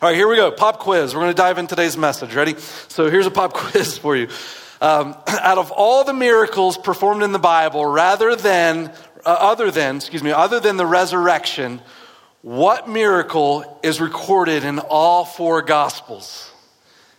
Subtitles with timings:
[0.00, 0.52] All right, here we go.
[0.52, 1.12] Pop quiz.
[1.12, 2.32] We're going to dive in today's message.
[2.32, 2.54] Ready?
[2.86, 4.28] So here's a pop quiz for you.
[4.80, 8.92] Um, out of all the miracles performed in the Bible, rather than,
[9.26, 11.80] uh, other than, excuse me, other than the resurrection,
[12.42, 16.48] what miracle is recorded in all four Gospels?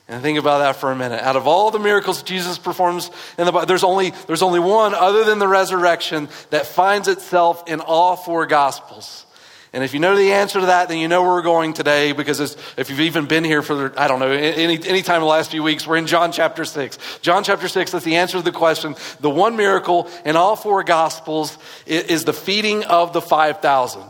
[0.07, 1.21] And think about that for a minute.
[1.21, 4.95] Out of all the miracles Jesus performs in the Bible, there's only, there's only one
[4.95, 9.25] other than the resurrection that finds itself in all four Gospels.
[9.71, 12.11] And if you know the answer to that, then you know where we're going today
[12.11, 15.27] because if you've even been here for, I don't know, any, any time in the
[15.27, 17.19] last few weeks, we're in John chapter 6.
[17.21, 18.95] John chapter 6, that's the answer to the question.
[19.19, 21.55] The one miracle in all four Gospels
[21.85, 24.01] is the feeding of the 5,000.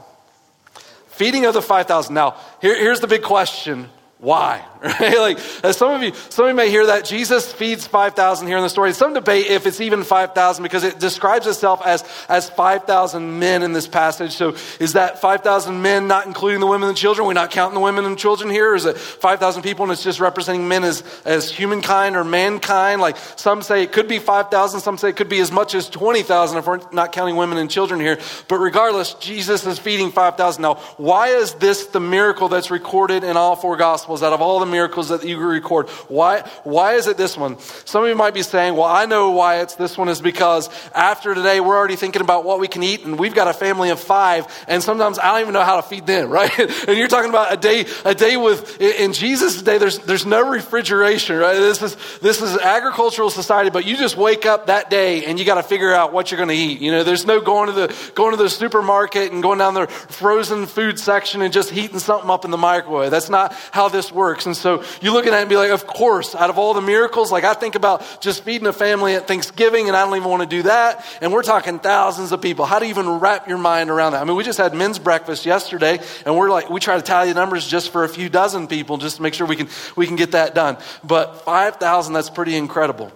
[1.08, 2.14] Feeding of the 5,000.
[2.14, 3.90] Now, here, here's the big question
[4.20, 4.66] why?
[5.00, 5.18] Right?
[5.18, 8.56] Like, as some of you, some of you may hear that Jesus feeds 5,000 here
[8.58, 8.94] in the story.
[8.94, 13.74] Some debate if it's even 5,000 because it describes itself as, as 5,000 men in
[13.74, 14.32] this passage.
[14.32, 17.28] So is that 5,000 men not including the women and children?
[17.28, 18.72] We're not counting the women and children here?
[18.72, 23.02] Or is it 5,000 people and it's just representing men as, as humankind or mankind?
[23.02, 24.80] Like some say it could be 5,000.
[24.80, 27.70] Some say it could be as much as 20,000 if we're not counting women and
[27.70, 28.18] children here.
[28.48, 30.62] But regardless, Jesus is feeding 5,000.
[30.62, 34.60] Now, why is this the miracle that's recorded in all four gospels out of all
[34.60, 35.90] the miracles that you record.
[36.08, 37.60] Why, why is it this one?
[37.86, 40.70] Some of you might be saying, well, I know why it's this one is because
[40.94, 43.90] after today, we're already thinking about what we can eat, and we've got a family
[43.90, 46.58] of five, and sometimes I don't even know how to feed them, right?
[46.60, 50.50] and you're talking about a day, a day with, in Jesus' day, there's, there's no
[50.50, 51.56] refrigeration, right?
[51.56, 55.46] This is, this is agricultural society, but you just wake up that day and you
[55.46, 56.82] got to figure out what you're going to eat.
[56.82, 59.88] You know, there's no going to the, going to the supermarket and going down the
[59.88, 63.12] frozen food section and just heating something up in the microwave.
[63.12, 64.46] That's not how this works.
[64.46, 66.82] And so you look at that and be like, of course, out of all the
[66.82, 70.30] miracles, like I think about just feeding a family at Thanksgiving and I don't even
[70.30, 71.06] want to do that.
[71.22, 72.66] And we're talking thousands of people.
[72.66, 74.22] How do you even wrap your mind around that?
[74.22, 77.30] I mean, we just had men's breakfast yesterday and we're like, we try to tally
[77.30, 80.06] the numbers just for a few dozen people just to make sure we can, we
[80.06, 80.78] can get that done.
[81.04, 83.12] But 5,000, that's pretty incredible.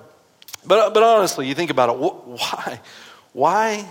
[0.65, 2.79] But, but honestly, you think about it, why?
[3.33, 3.87] Why?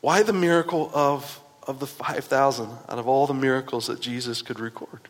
[0.00, 4.60] Why the miracle of, of the 5,000 out of all the miracles that Jesus could
[4.60, 5.00] record?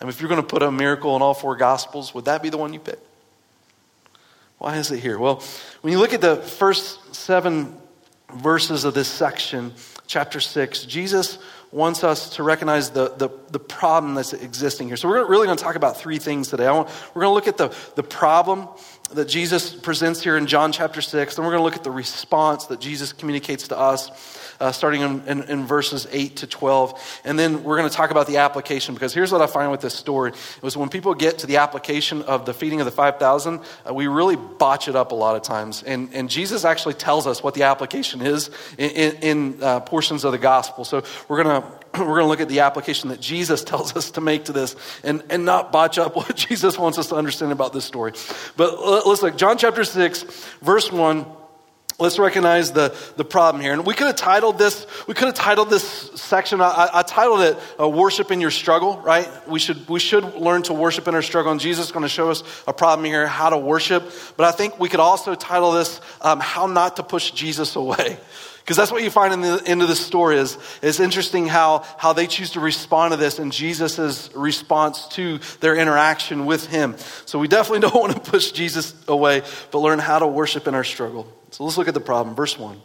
[0.00, 2.50] And if you're going to put a miracle in all four Gospels, would that be
[2.50, 2.98] the one you pick?
[4.58, 5.18] Why is it here?
[5.18, 5.42] Well,
[5.82, 7.76] when you look at the first seven
[8.34, 9.72] verses of this section,
[10.06, 11.38] chapter 6, Jesus
[11.72, 14.96] wants us to recognize the, the, the problem that's existing here.
[14.96, 16.70] So, we're really going to talk about three things today.
[16.70, 18.68] Want, we're going to look at the, the problem
[19.12, 21.34] that Jesus presents here in John chapter 6.
[21.34, 24.10] Then we're going to look at the response that Jesus communicates to us,
[24.60, 27.20] uh, starting in, in, in, verses 8 to 12.
[27.24, 29.80] And then we're going to talk about the application, because here's what I find with
[29.80, 30.30] this story.
[30.30, 33.94] It was when people get to the application of the feeding of the 5,000, uh,
[33.94, 35.82] we really botch it up a lot of times.
[35.82, 40.32] And, and Jesus actually tells us what the application is in, in, uh, portions of
[40.32, 40.84] the gospel.
[40.84, 44.12] So we're going to we're going to look at the application that Jesus tells us
[44.12, 47.52] to make to this and, and not botch up what Jesus wants us to understand
[47.52, 48.12] about this story.
[48.56, 49.36] But let's look.
[49.36, 50.22] John chapter 6,
[50.62, 51.26] verse 1.
[51.98, 53.72] Let's recognize the, the problem here.
[53.72, 55.82] And we could have titled this, we could have titled this
[56.20, 59.26] section, I, I titled it uh, Worship in Your Struggle, right?
[59.48, 61.52] We should, we should learn to worship in our struggle.
[61.52, 64.12] And Jesus is going to show us a problem here, how to worship.
[64.36, 68.18] But I think we could also title this um, How Not to Push Jesus Away.
[68.58, 71.84] Because that's what you find in the end of the story is, is interesting how,
[71.98, 76.96] how they choose to respond to this and Jesus' response to their interaction with him.
[77.26, 80.74] So we definitely don't want to push Jesus away, but learn how to worship in
[80.74, 81.32] our struggle.
[81.56, 82.36] So let's look at the problem.
[82.36, 82.82] Verse 1.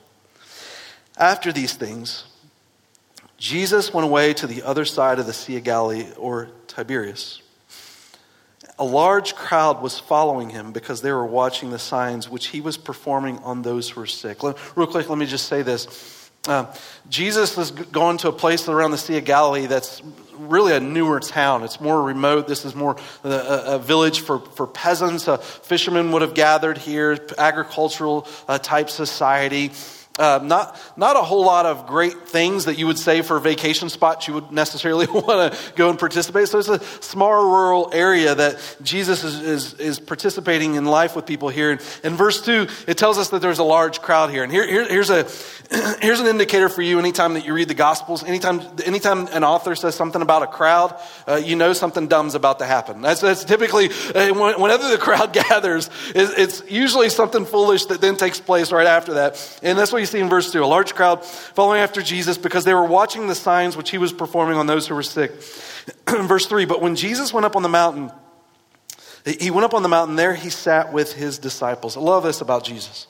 [1.18, 2.24] After these things,
[3.38, 7.42] Jesus went away to the other side of the Sea of Galilee, or Tiberias.
[8.80, 12.78] A large crowd was following him because they were watching the signs which he was
[12.78, 14.42] performing on those who were sick.
[14.42, 16.21] Real quick, let me just say this.
[16.48, 16.74] Uh,
[17.08, 20.02] Jesus is going to a place around the Sea of Galilee that's
[20.36, 21.64] really a newer town.
[21.64, 22.48] It's more remote.
[22.48, 23.30] This is more a,
[23.76, 25.28] a village for, for peasants.
[25.28, 29.72] Uh, fishermen would have gathered here, agricultural uh, type society.
[30.20, 33.88] Uh, not, not a whole lot of great things that you would say for vacation
[33.88, 36.50] spots you would necessarily want to go and participate.
[36.50, 41.26] So it's a small rural area that Jesus is, is, is participating in life with
[41.26, 41.72] people here.
[41.72, 44.44] And in verse 2, it tells us that there's a large crowd here.
[44.44, 45.26] And here, here here's, a,
[46.02, 48.22] here's an indicator for you anytime that you read the Gospels.
[48.22, 50.94] Anytime, anytime an author says something about a crowd,
[51.26, 53.02] uh, you know something dumb's about to happen.
[53.02, 58.18] That's, that's typically, uh, whenever the crowd gathers, it's, it's usually something foolish that then
[58.18, 59.60] takes place right after that.
[59.64, 60.64] And that's what you see in verse 2.
[60.64, 64.12] A large crowd following after Jesus because they were watching the signs which he was
[64.12, 65.32] performing on those who were sick.
[66.08, 68.12] verse 3 But when Jesus went up on the mountain,
[69.26, 71.96] he went up on the mountain, there he sat with his disciples.
[71.96, 73.08] I love this about Jesus.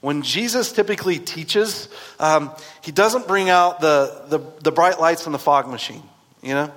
[0.00, 2.50] When Jesus typically teaches, um,
[2.82, 6.02] he doesn't bring out the, the, the bright lights and the fog machine,
[6.42, 6.72] you know?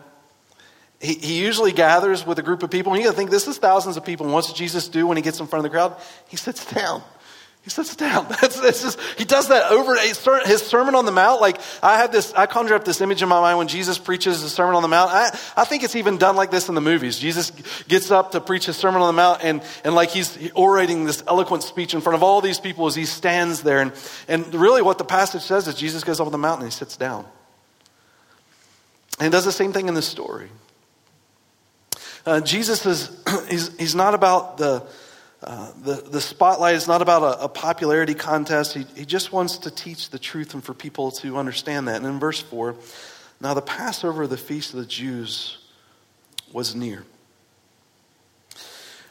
[1.00, 2.94] He, he usually gathers with a group of people.
[2.94, 4.26] And you got to think this is thousands of people.
[4.26, 5.96] And what's Jesus do when he gets in front of the crowd?
[6.28, 7.04] He sits down.
[7.66, 8.28] He sits down.
[8.42, 11.42] That's, that's just, he does that over his Sermon on the Mount.
[11.42, 14.44] Like I have this, I conjure up this image in my mind when Jesus preaches
[14.44, 15.10] the Sermon on the Mount.
[15.12, 17.18] I, I think it's even done like this in the movies.
[17.18, 17.52] Jesus
[17.88, 21.24] gets up to preach his Sermon on the Mount and, and like he's orating this
[21.28, 23.82] eloquent speech in front of all these people as he stands there.
[23.82, 23.94] And,
[24.28, 26.78] and really what the passage says is Jesus goes up on the mountain and he
[26.78, 27.26] sits down.
[29.20, 30.50] And does the same thing in this story.
[32.28, 34.86] Uh, Jesus is, he's, he's not about the,
[35.44, 38.74] uh, the, the spotlight is not about a, a popularity contest.
[38.74, 41.98] He, he just wants to teach the truth and for people to understand that.
[41.98, 42.76] And in verse 4,
[43.42, 45.58] now the Passover, the feast of the Jews,
[46.52, 47.04] was near.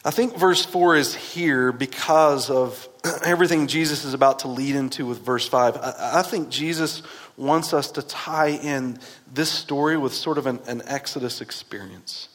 [0.06, 2.88] I think verse 4 is here because of
[3.24, 5.76] everything Jesus is about to lead into with verse 5.
[5.76, 7.02] I, I think Jesus
[7.36, 8.98] wants us to tie in
[9.32, 12.28] this story with sort of an, an Exodus experience.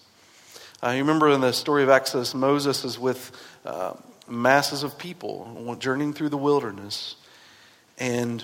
[0.82, 3.32] Uh, you remember in the story of Exodus, Moses is with
[3.66, 3.94] uh,
[4.28, 7.16] masses of people journeying through the wilderness.
[7.98, 8.44] And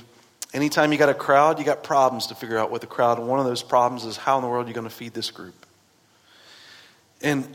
[0.53, 3.19] anytime you got a crowd, you got problems to figure out with the crowd.
[3.19, 5.13] And one of those problems is how in the world are you going to feed
[5.13, 5.65] this group?
[7.21, 7.47] And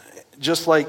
[0.38, 0.88] just like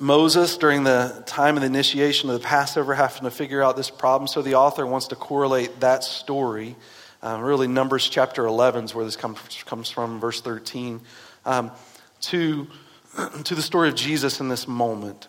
[0.00, 3.90] Moses during the time of the initiation of the Passover having to figure out this
[3.90, 6.76] problem, so the author wants to correlate that story.
[7.20, 11.00] Uh, really, Numbers chapter 11 is where this comes, comes from, verse 13.
[11.44, 11.72] Um,
[12.20, 12.68] to,
[13.44, 15.28] to the story of Jesus in this moment.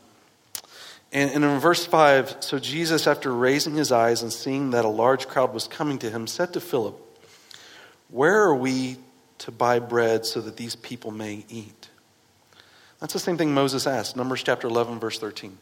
[1.12, 4.90] And, and in verse 5, so Jesus, after raising his eyes and seeing that a
[4.90, 6.96] large crowd was coming to him, said to Philip,
[8.10, 8.98] Where are we
[9.40, 11.90] to buy bread so that these people may eat?
[13.00, 15.58] That's the same thing Moses asked, Numbers chapter 11, verse 13.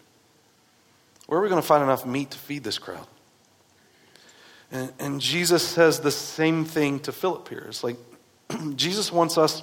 [1.28, 3.08] Where are we going to find enough meat to feed this crowd?
[4.72, 7.66] And, and Jesus says the same thing to Philip here.
[7.70, 7.98] It's like
[8.76, 9.62] Jesus wants us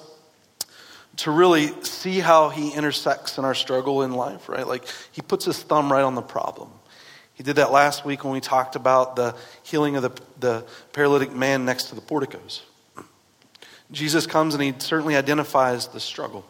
[1.18, 4.66] to really see how he intersects in our struggle in life, right?
[4.66, 6.70] Like he puts his thumb right on the problem.
[7.34, 11.32] He did that last week when we talked about the healing of the, the paralytic
[11.32, 12.62] man next to the porticos.
[13.90, 16.44] Jesus comes and he certainly identifies the struggle.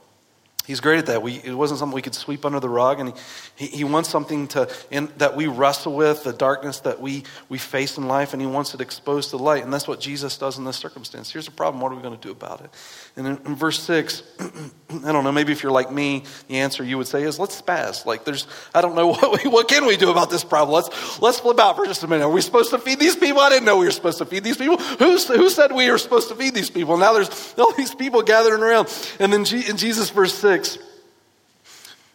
[0.66, 1.22] He's great at that.
[1.22, 3.12] We, it wasn't something we could sweep under the rug, and
[3.54, 7.58] he, he, wants something to, in, that we wrestle with, the darkness that we, we
[7.58, 9.62] face in life, and he wants it exposed to light.
[9.62, 11.30] And that's what Jesus does in this circumstance.
[11.30, 12.70] Here's the problem what are we going to do about it?
[13.16, 16.82] And in, in verse 6, I don't know, maybe if you're like me, the answer
[16.82, 18.04] you would say is let's spaz.
[18.04, 20.74] Like, there's, I don't know, what, we, what can we do about this problem?
[20.74, 22.24] Let's, let's flip out for just a minute.
[22.24, 23.40] Are we supposed to feed these people?
[23.40, 24.78] I didn't know we were supposed to feed these people.
[24.78, 26.96] Who, who said we were supposed to feed these people?
[26.96, 28.88] Now there's all these people gathering around.
[29.20, 30.78] And then G, in Jesus, verse 6, 6.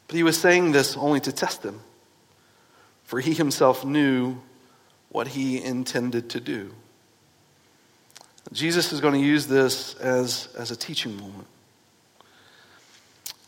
[0.08, 1.82] But he was saying this only to test them,
[3.04, 4.38] for he himself knew
[5.10, 6.74] what he intended to do.
[8.52, 11.48] Jesus is going to use this as, as a teaching moment.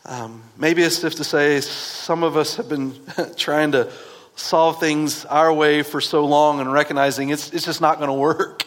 [0.06, 2.94] Um, maybe it's if to say some of us have been
[3.38, 3.92] trying to
[4.36, 8.13] solve things our way for so long and recognizing it's, it's just not going to
[8.13, 8.65] work.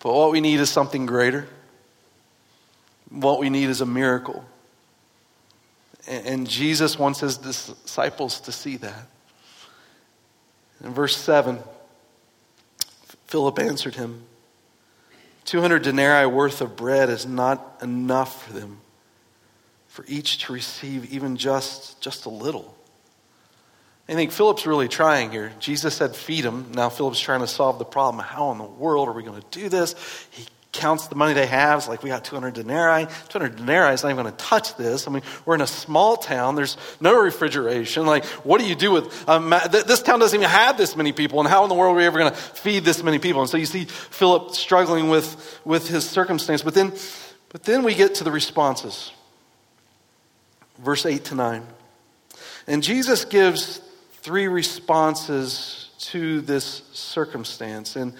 [0.00, 1.46] But what we need is something greater.
[3.08, 4.44] What we need is a miracle.
[6.08, 9.06] And Jesus wants his disciples to see that.
[10.82, 11.60] In verse 7,
[13.26, 14.24] Philip answered him
[15.44, 18.78] 200 denarii worth of bread is not enough for them,
[19.88, 22.76] for each to receive even just, just a little.
[24.08, 25.52] I think Philip's really trying here.
[25.58, 26.72] Jesus said, feed them.
[26.72, 28.22] Now Philip's trying to solve the problem.
[28.22, 29.94] How in the world are we going to do this?
[30.30, 31.78] He counts the money they have.
[31.78, 33.06] It's like, we got 200 denarii.
[33.28, 35.06] 200 denarii is not even going to touch this.
[35.06, 36.54] I mean, we're in a small town.
[36.54, 38.06] There's no refrigeration.
[38.06, 41.40] Like, what do you do with, um, this town doesn't even have this many people.
[41.40, 43.42] And how in the world are we ever going to feed this many people?
[43.42, 46.62] And so you see Philip struggling with, with his circumstance.
[46.62, 46.92] But then,
[47.50, 49.12] but then we get to the responses.
[50.78, 51.66] Verse 8 to 9.
[52.66, 53.82] And Jesus gives
[54.22, 57.94] three responses to this circumstance.
[57.94, 58.14] And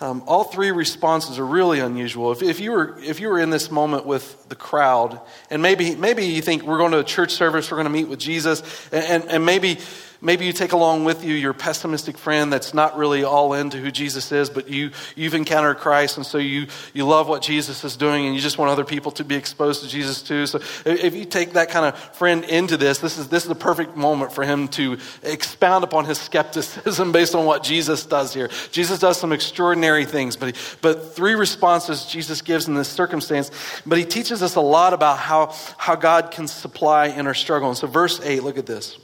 [0.00, 2.30] um, all three responses are really unusual.
[2.30, 5.94] If, if, you were, if you were in this moment with the crowd, and maybe,
[5.96, 8.62] maybe you think we're going to a church service, we're going to meet with Jesus,
[8.92, 9.78] and, and, and maybe
[10.20, 13.90] Maybe you take along with you your pessimistic friend that's not really all into who
[13.90, 17.96] Jesus is, but you, you've encountered Christ, and so you, you love what Jesus is
[17.96, 20.46] doing, and you just want other people to be exposed to Jesus too.
[20.46, 23.54] So if you take that kind of friend into this, this is, this is the
[23.54, 28.48] perfect moment for him to expound upon his skepticism based on what Jesus does here.
[28.70, 33.50] Jesus does some extraordinary things, but, he, but three responses Jesus gives in this circumstance,
[33.84, 37.68] but he teaches us a lot about how, how God can supply in our struggle.
[37.68, 38.98] And so, verse 8, look at this.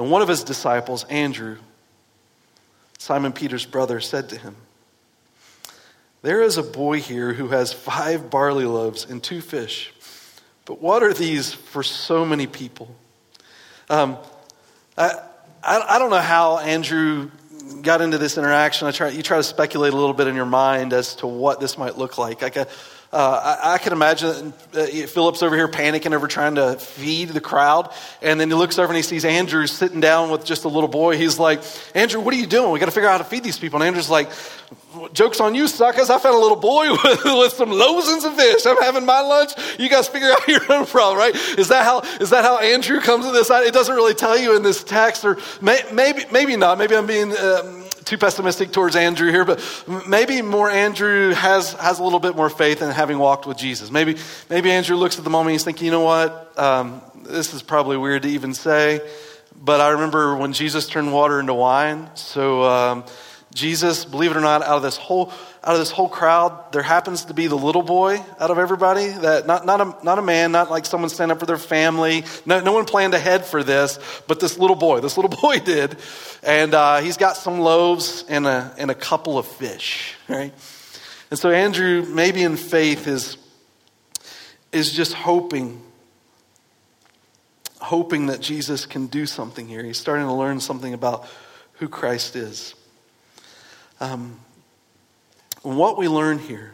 [0.00, 1.58] And one of his disciples, Andrew,
[2.96, 4.56] Simon Peter's brother, said to him,
[6.22, 9.92] There is a boy here who has five barley loaves and two fish.
[10.64, 12.96] But what are these for so many people?
[13.90, 14.16] Um,
[14.96, 15.20] I,
[15.62, 17.30] I, I don't know how Andrew
[17.82, 18.88] got into this interaction.
[18.88, 21.60] I try, you try to speculate a little bit in your mind as to what
[21.60, 22.40] this might look like.
[22.40, 22.68] like a,
[23.12, 27.40] uh, I, I, can imagine uh, Philip's over here panicking over trying to feed the
[27.40, 27.92] crowd.
[28.22, 30.88] And then he looks over and he sees Andrew sitting down with just a little
[30.88, 31.16] boy.
[31.16, 31.60] He's like,
[31.96, 32.70] Andrew, what are you doing?
[32.70, 33.82] We got to figure out how to feed these people.
[33.82, 34.30] And Andrew's like,
[35.12, 36.08] Joke's on you, suckers.
[36.08, 38.64] I found a little boy with, with some loaves and some fish.
[38.64, 39.54] I'm having my lunch.
[39.80, 41.34] You guys figure out your own problem, right?
[41.58, 43.50] Is that how, is that how Andrew comes to this?
[43.50, 46.78] It doesn't really tell you in this text, or may, maybe, maybe not.
[46.78, 47.36] Maybe I'm being.
[47.36, 49.62] Um, too pessimistic towards Andrew here, but
[50.08, 53.88] maybe more Andrew has, has a little bit more faith in having walked with Jesus.
[53.88, 54.16] Maybe,
[54.48, 56.58] maybe Andrew looks at the moment he's thinking, you know what?
[56.58, 59.00] Um, this is probably weird to even say,
[59.54, 62.10] but I remember when Jesus turned water into wine.
[62.14, 63.04] So, um,
[63.52, 66.82] Jesus, believe it or not, out of this whole out of this whole crowd, there
[66.82, 70.22] happens to be the little boy out of everybody that not, not, a, not a
[70.22, 72.24] man, not like someone standing up for their family.
[72.46, 75.98] No, no one planned ahead for this, but this little boy, this little boy did.
[76.42, 80.54] And uh, he's got some loaves and a, and a couple of fish, right?
[81.30, 83.36] And so Andrew, maybe in faith, is,
[84.72, 85.82] is just hoping,
[87.82, 89.84] hoping that Jesus can do something here.
[89.84, 91.28] He's starting to learn something about
[91.74, 92.74] who Christ is.
[94.00, 94.40] Um,
[95.62, 96.72] what we learn here,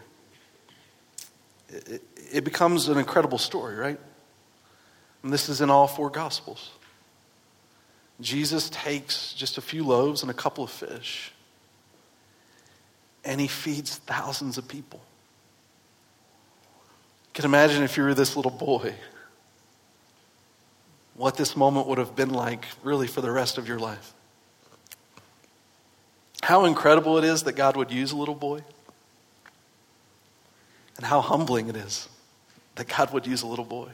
[1.69, 2.03] it,
[2.33, 3.99] it becomes an incredible story, right?
[5.23, 6.71] And this is in all four Gospels.
[8.21, 11.33] Jesus takes just a few loaves and a couple of fish,
[13.25, 15.01] and he feeds thousands of people.
[17.27, 18.95] You can imagine if you were this little boy,
[21.15, 24.15] what this moment would have been like, really, for the rest of your life.
[26.47, 28.61] How incredible it is that God would use a little boy.
[30.97, 32.09] And how humbling it is
[32.77, 33.89] that God would use a little boy.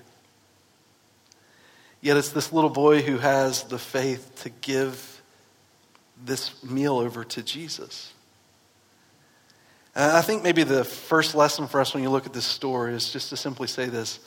[2.02, 5.22] Yet it's this little boy who has the faith to give
[6.22, 8.12] this meal over to Jesus.
[9.94, 12.92] And I think maybe the first lesson for us when you look at this story
[12.92, 14.20] is just to simply say this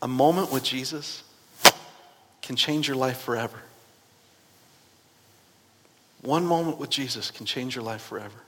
[0.00, 1.24] a moment with Jesus
[2.40, 3.60] can change your life forever.
[6.22, 8.38] One moment with Jesus can change your life forever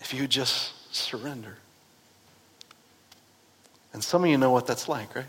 [0.00, 1.56] if you just surrender.
[3.92, 5.26] And some of you know what that's like, right?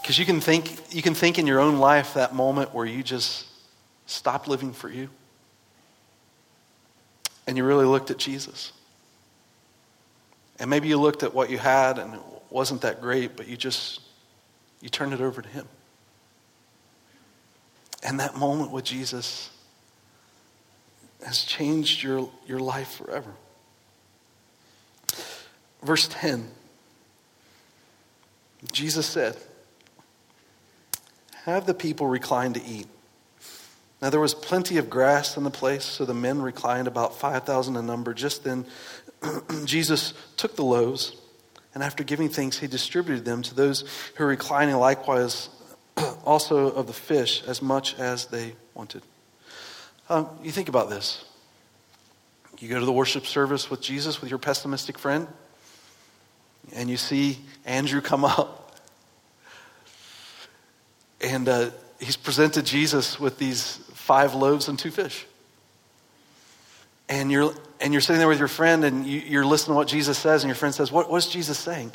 [0.00, 3.02] Because you can think you can think in your own life that moment where you
[3.02, 3.46] just
[4.06, 5.08] stopped living for you.
[7.46, 8.72] And you really looked at Jesus.
[10.58, 13.56] And maybe you looked at what you had and it wasn't that great, but you
[13.56, 14.00] just
[14.80, 15.66] you turned it over to him.
[18.04, 19.50] And that moment with Jesus
[21.24, 23.32] has changed your, your life forever.
[25.82, 26.50] Verse 10
[28.72, 29.36] Jesus said,
[31.44, 32.86] Have the people recline to eat.
[34.00, 37.76] Now there was plenty of grass in the place, so the men reclined about 5,000
[37.76, 38.14] in number.
[38.14, 38.66] Just then,
[39.66, 41.16] Jesus took the loaves,
[41.74, 43.84] and after giving thanks, he distributed them to those
[44.16, 45.50] who were reclining, likewise
[46.24, 49.02] also of the fish, as much as they wanted.
[50.08, 51.24] Um, you think about this.
[52.58, 55.26] You go to the worship service with Jesus with your pessimistic friend,
[56.74, 58.78] and you see Andrew come up,
[61.20, 61.70] and uh,
[62.00, 65.26] he's presented Jesus with these five loaves and two fish.
[67.08, 69.88] And you're, and you're sitting there with your friend, and you, are listening to what
[69.88, 71.92] Jesus says, and your friend says, What, What's Jesus saying?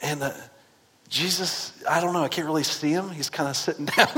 [0.00, 0.32] And uh,
[1.10, 3.10] Jesus, I don't know, I can't really see him.
[3.10, 4.14] He's kind of sitting down,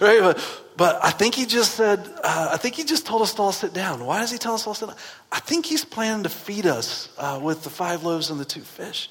[0.00, 0.20] right?
[0.20, 3.42] But, but I think he just said, uh, I think he just told us to
[3.42, 4.06] all sit down.
[4.06, 4.96] Why does he tell us all sit down?
[5.32, 8.60] I think he's planning to feed us uh, with the five loaves and the two
[8.60, 9.10] fish.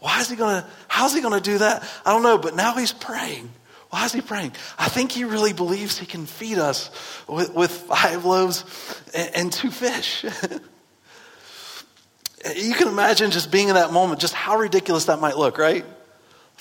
[0.00, 1.88] Why is he going to, how's he going to do that?
[2.04, 3.48] I don't know, but now he's praying.
[3.90, 4.50] Why is he praying?
[4.76, 6.90] I think he really believes he can feed us
[7.28, 8.64] with, with five loaves
[9.14, 10.24] and, and two fish.
[12.56, 15.84] you can imagine just being in that moment, just how ridiculous that might look, right?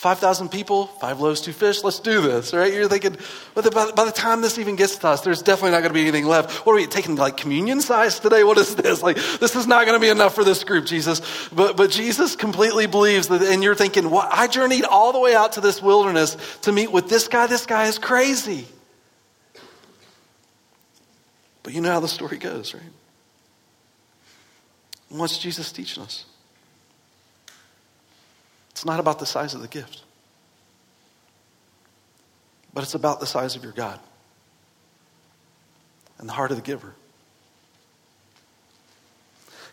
[0.01, 2.74] 5,000 people, five loaves, two fish, let's do this, right?
[2.74, 3.17] You're thinking,
[3.53, 5.93] but by, by the time this even gets to us, there's definitely not going to
[5.93, 6.65] be anything left.
[6.65, 8.43] What are we taking, like communion size today?
[8.43, 9.03] What is this?
[9.03, 11.22] Like, this is not going to be enough for this group, Jesus.
[11.50, 15.51] But, but Jesus completely believes that, and you're thinking, I journeyed all the way out
[15.51, 17.46] to this wilderness to meet with this guy.
[17.46, 18.65] This guy is crazy.
[21.62, 22.81] But you know how the story goes, right?
[25.10, 26.25] What's Jesus teaching us?
[28.81, 30.01] It's not about the size of the gift,
[32.73, 34.00] but it's about the size of your God
[36.17, 36.95] and the heart of the giver.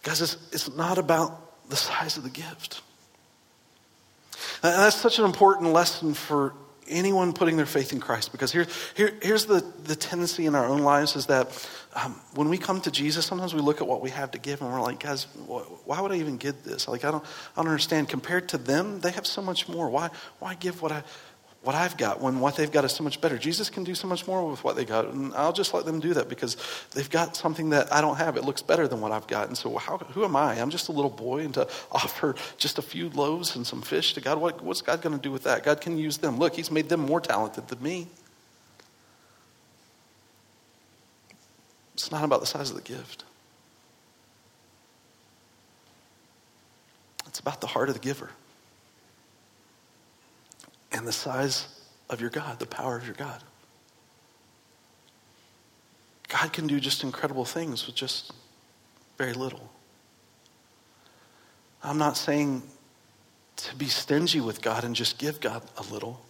[0.02, 2.82] Guys, it's, it's not about the size of the gift.
[4.62, 6.52] And that's such an important lesson for
[6.86, 10.66] anyone putting their faith in Christ because here, here, here's the, the tendency in our
[10.66, 11.50] own lives is that
[12.04, 14.60] um, when we come to Jesus, sometimes we look at what we have to give
[14.60, 16.86] and we're like, guys, why would I even give this?
[16.86, 17.24] Like, I don't,
[17.56, 18.08] I don't understand.
[18.08, 19.88] Compared to them, they have so much more.
[19.88, 21.02] Why, why give what I,
[21.62, 23.36] what I've got when what they've got is so much better.
[23.36, 25.98] Jesus can do so much more with what they got, and I'll just let them
[25.98, 26.56] do that because
[26.92, 28.36] they've got something that I don't have.
[28.36, 29.48] It looks better than what I've got.
[29.48, 30.60] And so, how, who am I?
[30.60, 34.14] I'm just a little boy, and to offer just a few loaves and some fish
[34.14, 35.64] to God, what, what's God going to do with that?
[35.64, 36.38] God can use them.
[36.38, 38.06] Look, He's made them more talented than me.
[41.98, 43.24] It's not about the size of the gift.
[47.26, 48.30] It's about the heart of the giver
[50.92, 51.66] and the size
[52.08, 53.42] of your God, the power of your God.
[56.28, 58.32] God can do just incredible things with just
[59.16, 59.68] very little.
[61.82, 62.62] I'm not saying
[63.56, 66.24] to be stingy with God and just give God a little.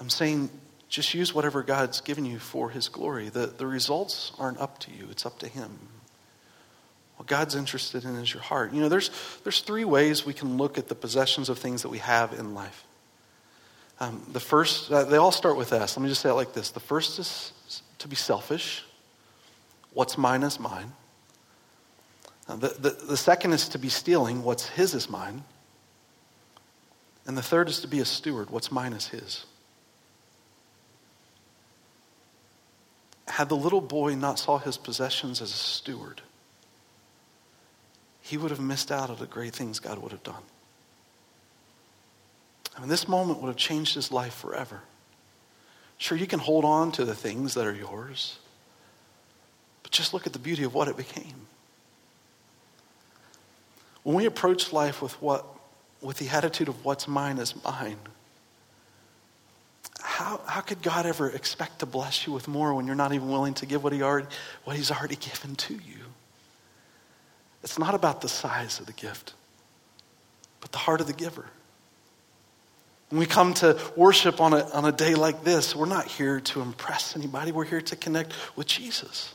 [0.00, 0.48] I'm saying
[0.88, 3.28] just use whatever God's given you for His glory.
[3.28, 5.78] The, the results aren't up to you, it's up to Him.
[7.16, 8.72] What God's interested in is your heart.
[8.74, 9.10] You know, there's,
[9.42, 12.54] there's three ways we can look at the possessions of things that we have in
[12.54, 12.84] life.
[13.98, 15.96] Um, the first, uh, they all start with S.
[15.96, 16.70] Let me just say it like this.
[16.70, 17.52] The first is
[17.98, 18.84] to be selfish.
[19.94, 20.92] What's mine is mine.
[22.46, 24.42] The, the, the second is to be stealing.
[24.42, 25.42] What's his is mine.
[27.26, 28.50] And the third is to be a steward.
[28.50, 29.46] What's mine is his.
[33.28, 36.22] Had the little boy not saw his possessions as a steward,
[38.20, 40.42] he would have missed out on the great things God would have done.
[42.76, 44.82] I mean, this moment would have changed his life forever.
[45.98, 48.38] Sure, you can hold on to the things that are yours,
[49.82, 51.46] but just look at the beauty of what it became.
[54.02, 55.46] When we approach life with what
[56.02, 57.98] with the attitude of what's mine is mine,
[60.06, 63.28] how, how could God ever expect to bless you with more when you're not even
[63.28, 64.28] willing to give what, he already,
[64.62, 66.04] what He's already given to you?
[67.64, 69.34] It's not about the size of the gift,
[70.60, 71.44] but the heart of the giver.
[73.08, 76.38] When we come to worship on a, on a day like this, we're not here
[76.40, 77.50] to impress anybody.
[77.50, 79.34] We're here to connect with Jesus.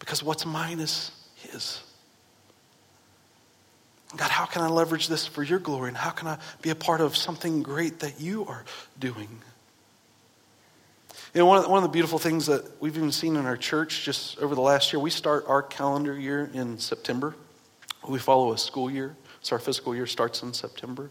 [0.00, 1.80] Because what's mine is His.
[4.16, 5.88] God, how can I leverage this for your glory?
[5.88, 8.64] And how can I be a part of something great that you are
[8.98, 9.28] doing?
[11.34, 13.46] You know, one of, the, one of the beautiful things that we've even seen in
[13.46, 17.34] our church just over the last year, we start our calendar year in September.
[18.06, 19.16] We follow a school year.
[19.40, 21.10] So our fiscal year starts in September.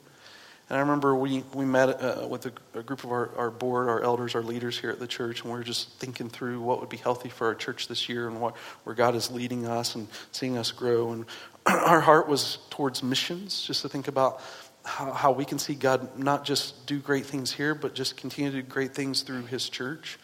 [0.72, 3.90] And I remember we, we met uh, with a, a, group of our, our board,
[3.90, 6.80] our elders, our leaders here at the church, and we were just thinking through what
[6.80, 9.96] would be healthy for our church this year and what, where God is leading us
[9.96, 11.12] and seeing us grow.
[11.12, 11.26] And
[11.66, 14.42] our heart was towards missions, just to think about
[14.84, 18.52] how, how we can see God not just do great things here, but just continue
[18.52, 20.18] to do great things through His church.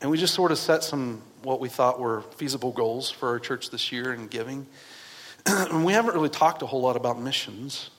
[0.00, 3.38] And we just sort of set some what we thought were feasible goals for our
[3.38, 4.66] church this year in giving.
[5.46, 7.90] and we haven't really talked a whole lot about missions.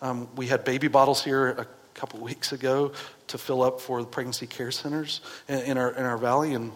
[0.00, 2.92] Um, we had baby bottles here a couple weeks ago
[3.28, 6.54] to fill up for the pregnancy care centers in, our, in our valley.
[6.54, 6.72] And,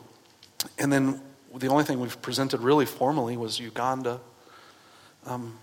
[0.79, 1.21] and then
[1.55, 4.21] the only thing we've presented really formally was Uganda.
[5.29, 5.59] Um,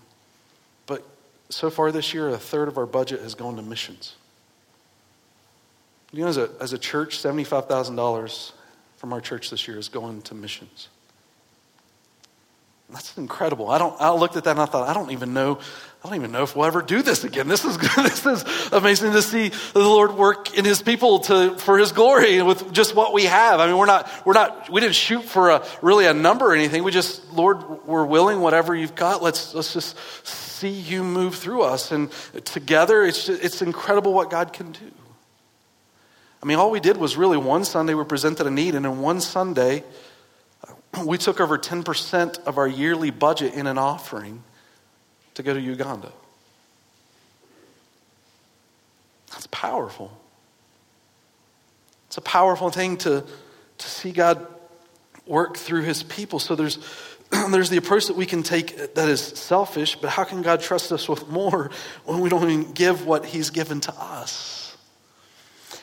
[0.86, 1.04] but
[1.50, 4.14] so far this year, a third of our budget has gone to missions.
[6.12, 8.52] You know, as a, as a church, $75,000
[8.96, 10.88] from our church this year is going to missions.
[12.90, 13.68] That's incredible.
[13.68, 14.00] I don't.
[14.00, 15.58] I looked at that and I thought, I don't even know.
[16.04, 17.48] I don't even know if we'll ever do this again.
[17.48, 21.78] This is this is amazing to see the Lord work in His people to for
[21.78, 23.58] His glory with just what we have.
[23.58, 26.54] I mean, we're not we're not we didn't shoot for a really a number or
[26.54, 26.84] anything.
[26.84, 28.40] We just Lord, we're willing.
[28.40, 32.08] Whatever you've got, let's let's just see you move through us and
[32.44, 33.02] together.
[33.02, 34.92] It's it's incredible what God can do.
[36.40, 39.00] I mean, all we did was really one Sunday we presented a need, and in
[39.00, 39.82] one Sunday
[41.04, 44.42] we took over 10% of our yearly budget in an offering
[45.34, 46.12] to go to Uganda.
[49.30, 50.16] That's powerful.
[52.06, 53.24] It's a powerful thing to,
[53.78, 54.46] to see God
[55.26, 56.38] work through his people.
[56.38, 56.78] So there's,
[57.50, 60.92] there's the approach that we can take that is selfish, but how can God trust
[60.92, 61.70] us with more
[62.04, 64.55] when we don't even give what he's given to us?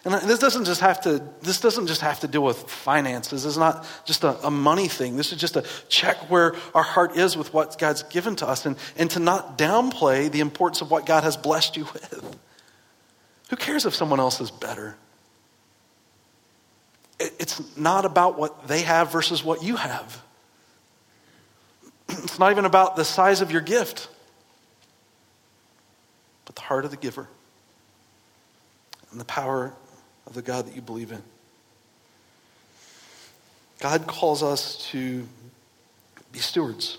[0.06, 3.46] And this doesn't just have to, this doesn't just have to deal with finances.
[3.46, 5.16] It's not just a, a, money thing.
[5.16, 8.66] This is just a check where our heart is with what God's given to us
[8.66, 12.38] and, and to not downplay the importance of what God has blessed you with.
[13.50, 14.98] Who cares if someone else is better?
[17.18, 20.22] It, it's not about what they have versus what you have.
[22.10, 24.10] it's not even about the size of your gift,
[26.44, 27.30] but the heart of the giver
[29.12, 29.74] and the power
[30.26, 31.22] of the God that you believe in.
[33.80, 35.28] God calls us to
[36.32, 36.98] be stewards.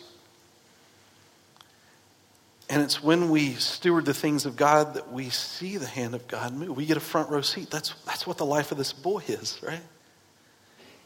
[2.68, 6.26] And it's when we steward the things of God that we see the hand of
[6.28, 6.76] God move.
[6.76, 7.70] We get a front row seat.
[7.70, 9.82] That's, that's what the life of this boy is, right?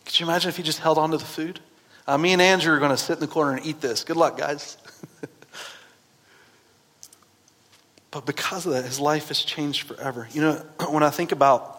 [0.05, 1.61] Could you imagine if he just held on to the food?
[2.07, 4.03] Uh, me and Andrew are going to sit in the corner and eat this.
[4.03, 4.79] Good luck, guys.
[8.11, 10.27] but because of that, his life has changed forever.
[10.33, 10.55] You know,
[10.91, 11.78] when I think about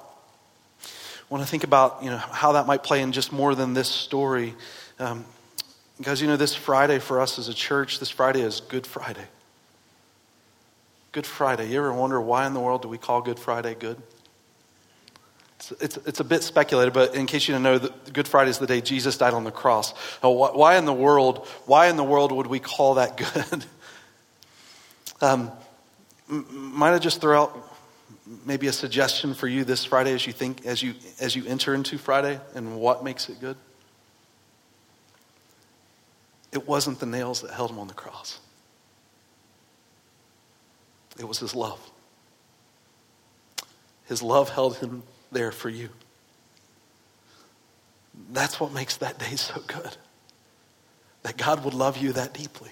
[1.30, 3.88] when I think about you know how that might play in just more than this
[3.88, 4.56] story,
[5.00, 5.26] um,
[6.00, 9.26] you know, this Friday for us as a church, this Friday is Good Friday.
[11.12, 11.70] Good Friday.
[11.70, 13.98] You ever wonder why in the world do we call Good Friday good?
[15.58, 18.60] It's, it's, it's a bit speculative, but in case you didn't know, Good Friday is
[18.60, 19.94] the day Jesus died on the cross.
[20.24, 21.48] Now, why in the world?
[21.66, 23.18] Why in the world would we call that
[23.52, 23.66] good?
[25.22, 25.52] um,
[26.28, 27.70] might I just throw out
[28.46, 31.74] maybe a suggestion for you this Friday as you think as you as you enter
[31.74, 33.58] into Friday and what makes it good?
[36.52, 38.40] It wasn't the nails that held him on the cross.
[41.20, 41.80] It was his love.
[44.08, 45.90] His love held him there for you.
[48.32, 49.98] That's what makes that day so good.
[51.24, 52.72] That God would love you that deeply.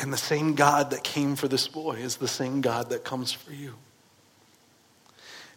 [0.00, 3.32] And the same God that came for this boy is the same God that comes
[3.32, 3.74] for you.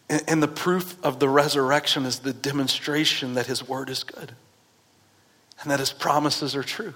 [0.09, 4.33] And, and the proof of the resurrection is the demonstration that his word is good
[5.61, 6.93] and that his promises are true,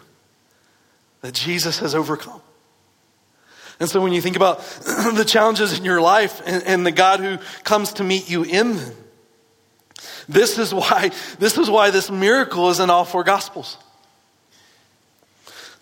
[1.21, 2.41] that Jesus has overcome.
[3.79, 4.59] And so when you think about
[5.13, 8.75] the challenges in your life and, and the God who comes to meet you in
[8.75, 8.95] them,
[10.27, 13.77] this is why this is why this miracle is in all four gospels.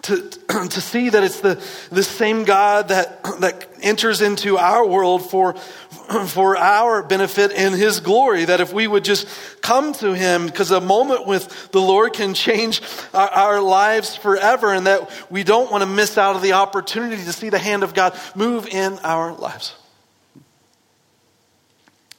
[0.05, 1.55] To, to see that it's the,
[1.91, 5.53] the same God that, that enters into our world for,
[6.27, 8.45] for our benefit and His glory.
[8.45, 9.27] That if we would just
[9.61, 12.81] come to Him, because a moment with the Lord can change
[13.13, 17.23] our, our lives forever, and that we don't want to miss out of the opportunity
[17.23, 19.75] to see the hand of God move in our lives.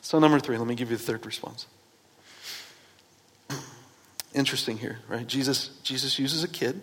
[0.03, 1.66] So, number three, let me give you the third response.
[4.35, 5.27] Interesting here, right?
[5.27, 6.81] Jesus, Jesus uses a kid.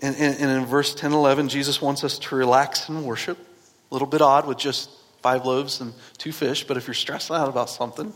[0.00, 3.38] And, and, and in verse 10 11, Jesus wants us to relax and worship.
[3.90, 4.90] A little bit odd with just
[5.22, 8.12] five loaves and two fish, but if you're stressed out about something,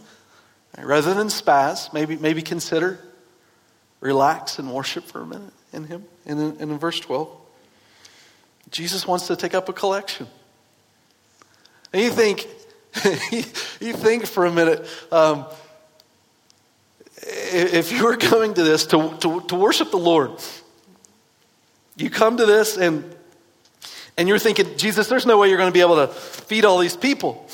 [0.77, 3.01] right, rather than spaz, maybe, maybe consider
[4.01, 6.05] relax and worship for a minute in Him.
[6.27, 7.29] And in, and in verse 12,
[8.71, 10.27] Jesus wants to take up a collection.
[11.93, 12.47] And you think,
[13.81, 15.47] you think for a minute, um,
[17.25, 20.33] if you were coming to this to, to, to worship the Lord,
[21.97, 23.05] you come to this and
[24.17, 26.79] and you're thinking, Jesus, there's no way you're going to be able to feed all
[26.79, 27.49] these people.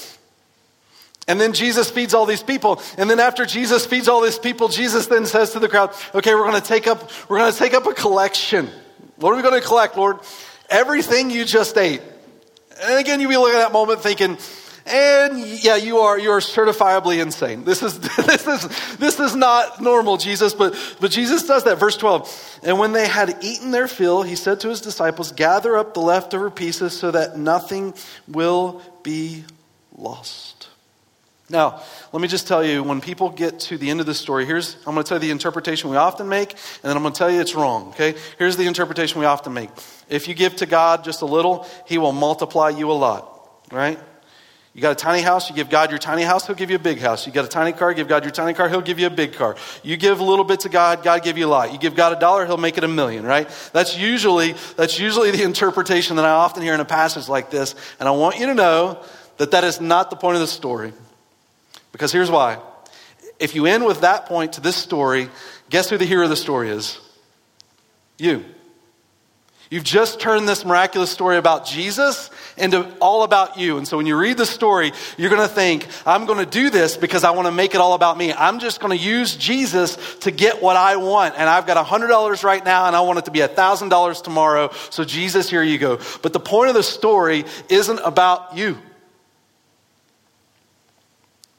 [1.28, 2.82] And then Jesus feeds all these people.
[2.96, 6.34] And then after Jesus feeds all these people, Jesus then says to the crowd, okay,
[6.34, 8.68] we're going to take up, we're going to take up a collection.
[9.16, 10.18] What are we going to collect, Lord?
[10.70, 12.02] Everything you just ate.
[12.82, 14.38] And again, you'll be looking at that moment thinking,
[14.88, 17.64] and yeah, you are you are certifiably insane.
[17.64, 21.78] This is this is this is not normal, Jesus, but but Jesus does that.
[21.78, 22.60] Verse 12.
[22.64, 26.00] And when they had eaten their fill, he said to his disciples, Gather up the
[26.00, 27.94] leftover pieces so that nothing
[28.26, 29.44] will be
[29.96, 30.68] lost.
[31.50, 34.44] Now, let me just tell you, when people get to the end of the story,
[34.44, 37.14] here's, I'm going to tell you the interpretation we often make, and then I'm going
[37.14, 38.16] to tell you it's wrong, okay?
[38.38, 39.70] Here's the interpretation we often make.
[40.10, 43.98] If you give to God just a little, He will multiply you a lot, right?
[44.78, 46.78] You got a tiny house, you give God your tiny house, He'll give you a
[46.78, 47.26] big house.
[47.26, 49.32] You got a tiny car, give God your tiny car, He'll give you a big
[49.32, 49.56] car.
[49.82, 51.72] You give a little bit to God, God give you a lot.
[51.72, 53.48] You give God a dollar, He'll make it a million, right?
[53.72, 57.74] That's usually, that's usually the interpretation that I often hear in a passage like this.
[57.98, 59.02] And I want you to know
[59.38, 60.92] that that is not the point of the story.
[61.90, 62.60] Because here's why.
[63.40, 65.28] If you end with that point to this story,
[65.70, 67.00] guess who the hero of the story is?
[68.16, 68.44] You.
[69.70, 73.78] You've just turned this miraculous story about Jesus into all about you.
[73.78, 76.70] And so when you read the story, you're going to think, I'm going to do
[76.70, 78.32] this because I want to make it all about me.
[78.32, 81.34] I'm just going to use Jesus to get what I want.
[81.36, 84.70] And I've got $100 right now and I want it to be $1,000 tomorrow.
[84.90, 85.98] So Jesus, here you go.
[86.22, 88.78] But the point of the story isn't about you.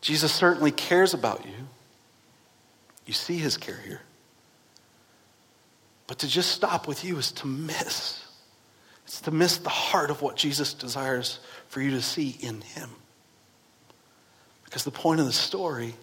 [0.02, 1.52] Jesus certainly cares about you.
[3.06, 4.02] You see his care here.
[6.08, 8.24] But to just stop with you is to miss.
[9.10, 12.92] It's to miss the heart of what Jesus desires for you to see in him.
[14.64, 15.96] Because the point of the story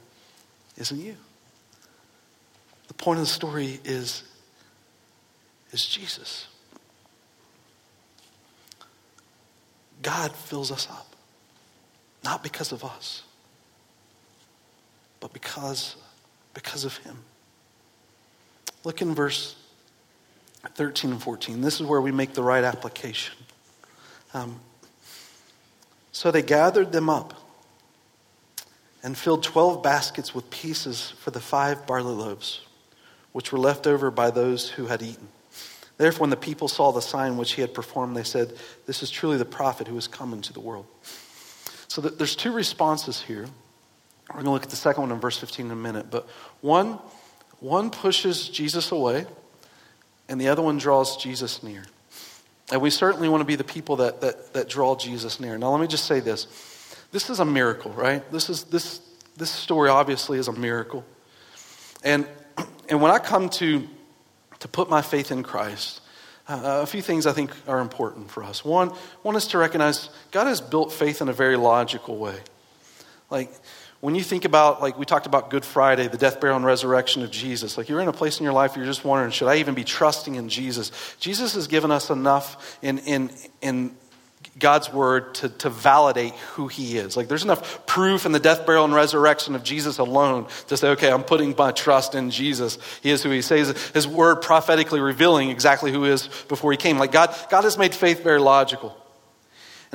[0.76, 1.14] isn't you.
[2.88, 4.24] The point of the story is,
[5.70, 6.48] is Jesus.
[10.02, 11.14] God fills us up,
[12.24, 13.22] not because of us,
[15.20, 15.94] but because,
[16.54, 17.18] because of Him.
[18.82, 19.54] Look in verse
[20.74, 21.60] 13 and 14.
[21.60, 23.34] This is where we make the right application.
[24.34, 24.60] Um,
[26.12, 27.34] so they gathered them up
[29.02, 32.62] and filled 12 baskets with pieces for the five barley loaves,
[33.32, 35.28] which were left over by those who had eaten.
[35.98, 38.52] Therefore, when the people saw the sign which he had performed, they said,
[38.86, 40.86] This is truly the prophet who has come into the world.
[41.88, 43.46] So there's two responses here.
[44.28, 46.10] We're going to look at the second one in verse 15 in a minute.
[46.10, 46.28] But
[46.60, 46.98] one,
[47.60, 49.26] one pushes Jesus away,
[50.28, 51.84] and the other one draws Jesus near.
[52.72, 55.56] And we certainly want to be the people that, that, that draw Jesus near.
[55.56, 56.46] Now, let me just say this.
[57.12, 58.28] This is a miracle, right?
[58.32, 59.00] This, is, this,
[59.36, 61.04] this story obviously is a miracle.
[62.02, 62.26] And,
[62.88, 63.86] and when I come to
[64.60, 66.00] to put my faith in Christ,
[66.48, 68.64] uh, a few things I think are important for us.
[68.64, 68.88] One,
[69.22, 72.38] one is to recognize God has built faith in a very logical way.
[73.30, 73.52] Like,
[74.00, 77.22] when you think about, like, we talked about Good Friday, the death, burial, and resurrection
[77.22, 79.48] of Jesus, like, you're in a place in your life where you're just wondering, should
[79.48, 80.92] I even be trusting in Jesus?
[81.18, 83.30] Jesus has given us enough in, in,
[83.62, 83.96] in
[84.58, 87.16] God's word to, to validate who he is.
[87.16, 90.88] Like there's enough proof in the death, burial, and resurrection of Jesus alone to say,
[90.90, 92.78] okay, I'm putting my trust in Jesus.
[93.02, 93.70] He is who he says.
[93.88, 96.98] His word prophetically revealing exactly who he is before he came.
[96.98, 98.96] Like God, God has made faith very logical.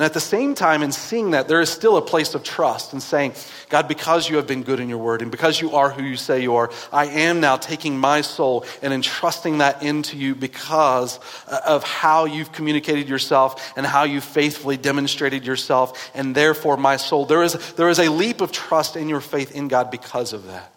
[0.02, 2.92] And at the same time, in seeing that, there is still a place of trust
[2.92, 3.34] and saying,
[3.70, 6.16] God, because you have been good in your word and because you are who you
[6.16, 11.20] say you are, I am now taking my soul and entrusting that into you because
[11.48, 16.10] uh, of how you've communicated yourself and how you faithfully demonstrated yourself.
[16.16, 19.56] And therefore, my soul, there is, there is a leap of trust in your faith
[19.56, 20.74] in God because of that.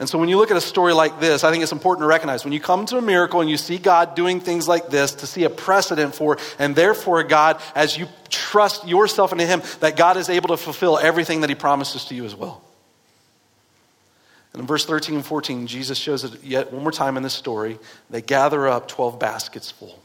[0.00, 2.08] And so when you look at a story like this, I think it's important to
[2.08, 5.14] recognize when you come to a miracle and you see God doing things like this,
[5.16, 9.96] to see a precedent for, and therefore, God, as you trust yourself into Him, that
[9.96, 12.62] God is able to fulfill everything that He promises to you as well.
[14.52, 17.34] And in verse 13 and 14, Jesus shows it yet one more time in this
[17.34, 17.78] story.
[18.08, 19.98] They gather up 12 baskets full.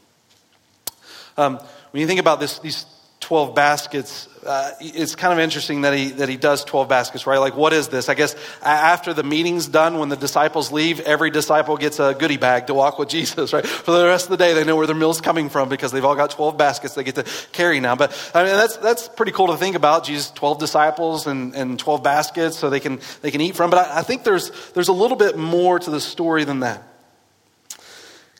[1.36, 1.58] Um,
[1.92, 2.84] when you think about this, these
[3.20, 4.28] 12 baskets.
[4.46, 7.38] Uh, it's kind of interesting that he, that he does 12 baskets, right?
[7.38, 8.08] Like, what is this?
[8.08, 12.36] I guess after the meeting's done, when the disciples leave, every disciple gets a goodie
[12.36, 13.66] bag to walk with Jesus, right?
[13.66, 16.04] For the rest of the day, they know where their meal's coming from because they've
[16.04, 17.96] all got 12 baskets they get to carry now.
[17.96, 20.04] But, I mean, that's, that's pretty cool to think about.
[20.04, 23.70] Jesus, 12 disciples and, and 12 baskets so they can, they can eat from.
[23.70, 26.93] But I, I think there's, there's a little bit more to the story than that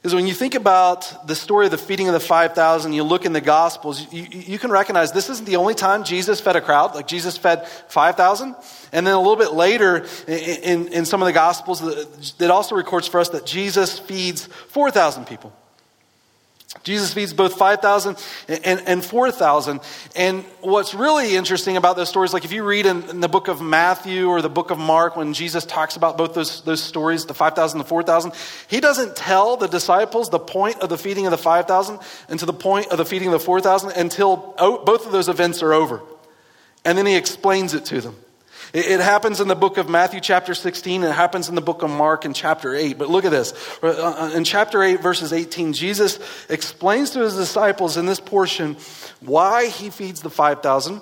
[0.05, 3.25] is when you think about the story of the feeding of the 5,000, you look
[3.25, 6.61] in the Gospels, you, you, can recognize this isn't the only time Jesus fed a
[6.61, 6.95] crowd.
[6.95, 8.55] Like Jesus fed 5,000.
[8.93, 11.83] And then a little bit later in, in, in some of the Gospels,
[12.39, 15.55] it also records for us that Jesus feeds 4,000 people.
[16.83, 18.17] Jesus feeds both 5,000
[18.49, 19.81] and, and 4,000.
[20.15, 23.49] And what's really interesting about those stories, like if you read in, in, the book
[23.49, 27.25] of Matthew or the book of Mark, when Jesus talks about both those, those stories,
[27.25, 28.33] the 5,000 and the 4,000,
[28.69, 32.47] he doesn't tell the disciples the point of the feeding of the 5,000 and to
[32.47, 36.03] the point of the feeding of the 4,000 until both of those events are over.
[36.85, 38.17] And then he explains it to them.
[38.75, 41.85] It, happens in the book of Matthew, chapter 16, and it happens in the book
[41.85, 42.99] of Mark, in chapter 8.
[42.99, 43.53] But look at this.
[43.81, 46.19] Uh, uh, in chapter 8, verses 18, Jesus
[46.51, 48.77] explains to his disciples in this portion
[49.21, 51.01] why he feeds the 5,000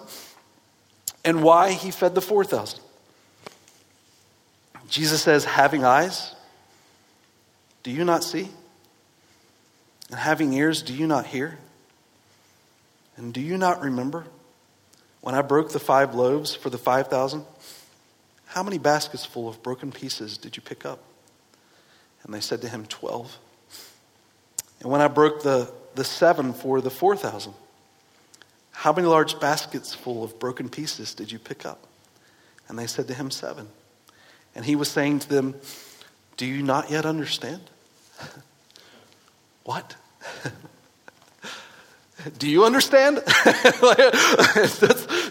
[1.24, 2.78] and why he fed the 4,000.
[4.90, 6.34] Jesus says, Having eyes,
[7.84, 8.50] do you not see?
[10.10, 11.58] And having ears, do you not hear?
[13.16, 14.26] And do you not remember
[15.22, 17.44] when I broke the five loaves for the 5,000?
[18.46, 21.02] How many baskets full of broken pieces did you pick up?
[22.22, 23.38] And they said to him, Twelve.
[24.80, 27.54] And when I broke the, the seven for the 4,000,
[28.72, 31.86] how many large baskets full of broken pieces did you pick up?
[32.68, 33.68] And they said to him, Seven.
[34.54, 35.54] And he was saying to them,
[36.36, 37.62] Do you not yet understand?
[39.64, 39.96] what?
[42.38, 43.18] Do you understand?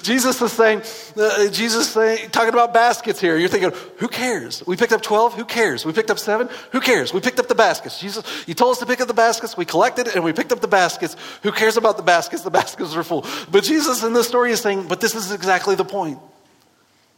[0.01, 0.81] Jesus is saying,
[1.15, 3.37] uh, Jesus saying, talking about baskets here.
[3.37, 4.65] You're thinking, who cares?
[4.65, 5.85] We picked up 12, who cares?
[5.85, 7.13] We picked up seven, who cares?
[7.13, 7.99] We picked up the baskets.
[7.99, 10.61] Jesus, you told us to pick up the baskets, we collected and we picked up
[10.61, 11.15] the baskets.
[11.43, 12.43] Who cares about the baskets?
[12.43, 13.25] The baskets are full.
[13.51, 16.19] But Jesus in this story is saying, but this is exactly the point.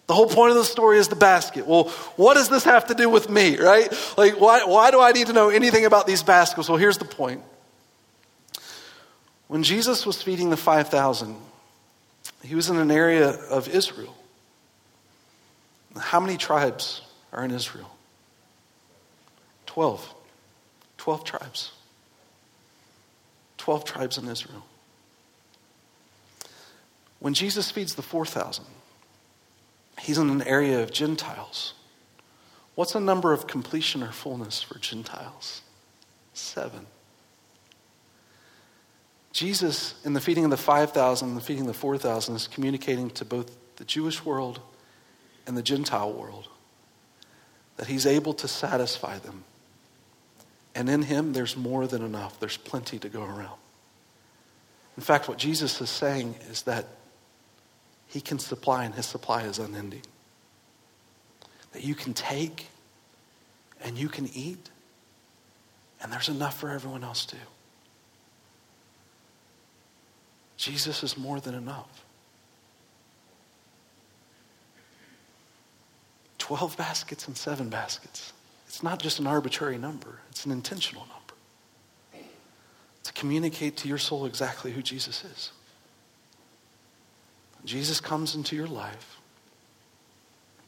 [0.07, 1.65] The whole point of the story is the basket.
[1.65, 1.85] Well,
[2.17, 3.91] what does this have to do with me, right?
[4.17, 6.67] Like, why, why do I need to know anything about these baskets?
[6.67, 7.41] Well, here's the point.
[9.47, 11.37] When Jesus was feeding the 5,000,
[12.43, 14.15] he was in an area of Israel.
[15.97, 17.01] How many tribes
[17.31, 17.89] are in Israel?
[19.65, 20.13] 12.
[20.97, 21.71] 12 tribes.
[23.57, 24.63] 12 tribes in Israel.
[27.19, 28.65] When Jesus feeds the 4,000,
[30.01, 31.73] he's in an area of Gentiles.
[32.75, 35.61] What's the number of completion or fullness for Gentiles?
[36.33, 36.87] Seven.
[39.33, 43.09] Jesus, in the feeding of the 5,000 and the feeding of the 4,000, is communicating
[43.11, 44.59] to both the Jewish world
[45.45, 46.47] and the Gentile world
[47.77, 49.43] that he's able to satisfy them.
[50.75, 53.59] And in him, there's more than enough, there's plenty to go around.
[54.95, 56.85] In fact, what Jesus is saying is that
[58.13, 60.03] he can supply, and His supply is unending.
[61.71, 62.67] That you can take
[63.83, 64.69] and you can eat,
[65.99, 67.37] and there's enough for everyone else too.
[70.63, 72.05] Jesus is more than enough.
[76.37, 78.31] 12 baskets and seven baskets.
[78.65, 82.25] It's not just an arbitrary number, it's an intentional number.
[83.03, 85.51] To communicate to your soul exactly who Jesus is.
[87.65, 89.17] Jesus comes into your life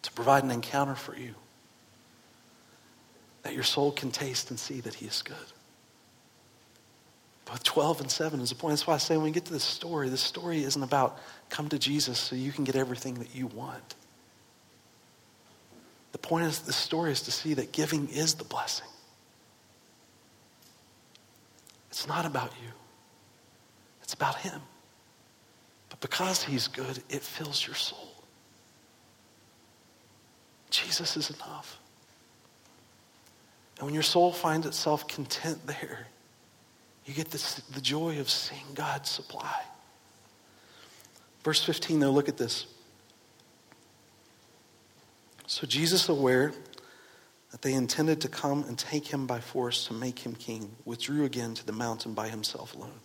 [0.02, 1.36] to provide an encounter for you
[3.44, 5.55] that your soul can taste and see that he is good.
[7.46, 8.72] Both 12 and 7 is the point.
[8.72, 11.70] That's why I say when we get to this story, this story isn't about come
[11.70, 13.96] to Jesus so you can get everything that you want.
[16.12, 18.88] The point of this story is to see that giving is the blessing.
[21.90, 22.72] It's not about you,
[24.02, 24.62] it's about Him.
[25.90, 28.12] But because He's good, it fills your soul.
[30.72, 31.80] Jesus is enough.
[33.78, 36.08] And when your soul finds itself content there,
[37.06, 39.62] you get this, the joy of seeing God supply.
[41.44, 42.66] Verse 15, though, look at this.
[45.48, 46.52] So Jesus, aware
[47.52, 51.24] that they intended to come and take him by force to make him king, withdrew
[51.24, 53.00] again to the mountain by himself alone.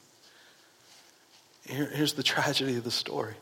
[1.67, 3.35] Here, here's the tragedy of the story.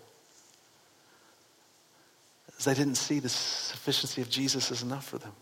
[2.59, 5.33] Is they didn't see the sufficiency of Jesus as enough for them.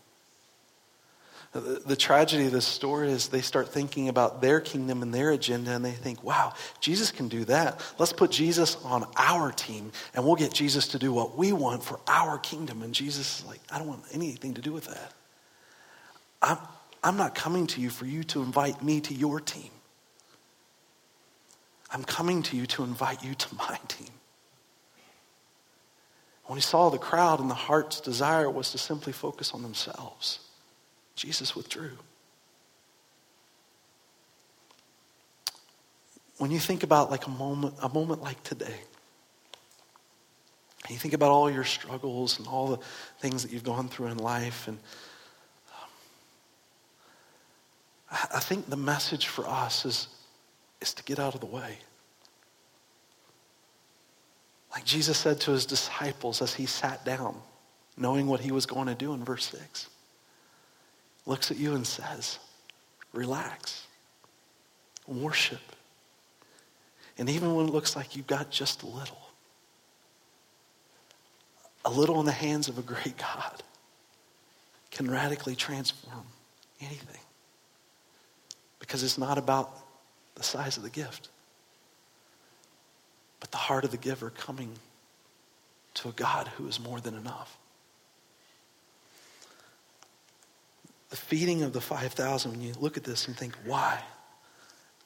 [1.53, 5.71] The, tragedy of this story is they start thinking about their kingdom and their agenda,
[5.71, 7.81] and they think, wow, Jesus can do that.
[7.97, 11.83] Let's put Jesus on our team, and we'll get Jesus to do what we want
[11.83, 12.83] for our kingdom.
[12.83, 15.13] And Jesus is like, I don't want anything to do with that.
[16.41, 16.57] I'm,
[17.03, 19.71] I'm not coming to you for you to invite me to your team.
[21.89, 24.09] I'm coming to you to invite you to my team.
[26.45, 30.39] When he saw the crowd and the heart's desire was to simply focus on themselves,
[31.17, 31.97] Jesus withdrew.
[36.37, 38.79] When you think about like a moment, a moment like today,
[40.83, 42.79] and you think about all your struggles and all the
[43.19, 44.77] things that you've gone through in life, and
[45.81, 45.89] um,
[48.33, 50.07] I think the message for us is
[50.79, 51.79] is to get out of the way.
[54.71, 57.41] Like Jesus said to his disciples as he sat down,
[57.97, 59.89] knowing what he was going to do in verse 6,
[61.27, 62.39] looks at you and says,
[63.13, 63.85] Relax,
[65.05, 65.61] worship.
[67.17, 69.21] And even when it looks like you've got just a little,
[71.85, 73.63] a little in the hands of a great God
[74.91, 76.25] can radically transform
[76.81, 77.21] anything.
[78.79, 79.71] Because it's not about
[80.35, 81.29] the size of the gift,
[83.39, 84.71] but the heart of the giver coming
[85.95, 87.56] to a God who is more than enough.
[91.09, 94.01] The feeding of the 5,000, when you look at this and think, why?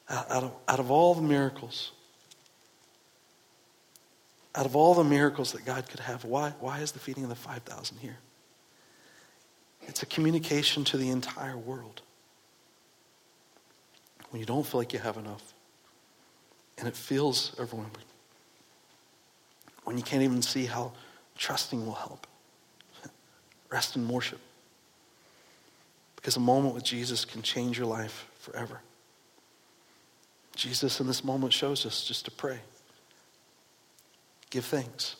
[0.08, 1.92] Out of, out of all the miracles,
[4.54, 7.30] out of all the miracles that God could have, why, why is the feeding of
[7.30, 8.18] the 5,000 here?
[9.82, 12.02] It's a communication to the entire world
[14.30, 15.54] when you don't feel like you have enough
[16.78, 17.92] and it feels overwhelming.
[19.84, 20.92] When you can't even see how
[21.36, 22.26] trusting will help.
[23.70, 24.40] Rest in worship.
[26.22, 28.80] Because a moment with Jesus can change your life forever.
[30.54, 32.60] Jesus in this moment shows us just to pray.
[34.48, 35.16] Give thanks.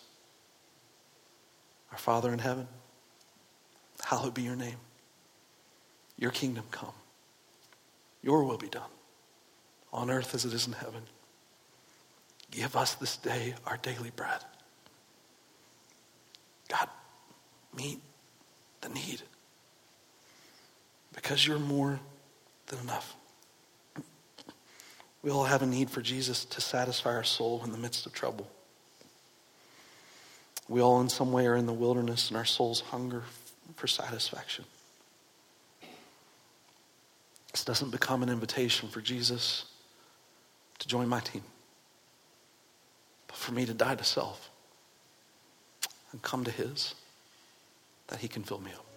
[1.91, 2.69] Our Father in heaven,
[4.05, 4.77] hallowed be your name.
[6.19, 6.93] Your kingdom come.
[8.23, 8.91] Your will be done
[9.93, 11.03] on earth as it is in heaven.
[12.53, 14.45] Give us this day our daily bread.
[16.69, 16.89] God,
[17.77, 18.01] meet
[18.83, 19.23] the need
[21.15, 22.01] because you're more
[22.67, 23.15] than enough.
[25.23, 28.13] We all have a need for Jesus to satisfy our soul in the midst of
[28.13, 28.51] trouble.
[30.69, 33.23] We all, in some way, are in the wilderness and our souls hunger
[33.77, 34.65] for satisfaction.
[37.53, 39.67] this doesn't become an invitation for Jesus
[40.79, 41.43] to join my team,
[43.29, 44.51] but for me to die to self
[46.11, 46.95] and come to his,
[48.09, 48.92] that he can fill me up.